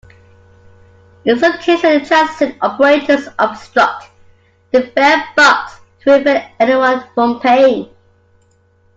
[1.25, 4.09] In some cases, transit operators obstruct
[4.71, 7.87] the fare box to prevent anyone from paying.